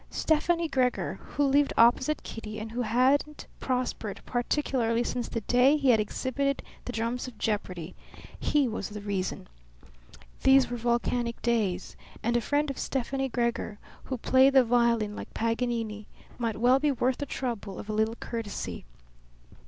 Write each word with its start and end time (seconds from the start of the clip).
Stefani 0.09 0.67
Gregor, 0.67 1.19
who 1.27 1.43
lived 1.45 1.73
opposite 1.77 2.23
Kitty 2.23 2.57
and 2.57 2.71
who 2.71 2.81
hadn't 2.81 3.45
prospered 3.59 4.19
particularly 4.25 5.03
since 5.03 5.29
the 5.29 5.41
day 5.41 5.77
he 5.77 5.91
had 5.91 5.99
exhibited 5.99 6.63
the 6.85 6.91
drums 6.91 7.27
of 7.27 7.37
jeopardy 7.37 7.93
he 8.39 8.67
was 8.67 8.89
the 8.89 9.01
reason. 9.01 9.47
These 10.41 10.71
were 10.71 10.77
volcanic 10.77 11.39
days, 11.43 11.95
and 12.23 12.35
a 12.35 12.41
friend 12.41 12.71
of 12.71 12.79
Stefani 12.79 13.29
Gregor 13.29 13.77
who 14.05 14.17
played 14.17 14.53
the 14.53 14.63
violin 14.63 15.15
like 15.15 15.31
Paganini 15.35 16.07
might 16.39 16.57
well 16.57 16.79
be 16.79 16.91
worth 16.91 17.17
the 17.19 17.27
trouble 17.27 17.77
of 17.77 17.87
a 17.87 17.93
little 17.93 18.15
courtesy. 18.15 18.85